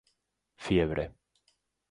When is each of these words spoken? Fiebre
Fiebre 0.65 1.05